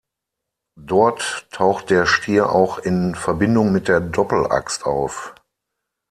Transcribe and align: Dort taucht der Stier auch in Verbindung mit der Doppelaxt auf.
Dort 0.81 1.45
taucht 1.51 1.91
der 1.91 2.07
Stier 2.07 2.51
auch 2.53 2.79
in 2.79 3.13
Verbindung 3.13 3.71
mit 3.71 3.87
der 3.87 3.99
Doppelaxt 4.01 4.83
auf. 4.85 5.35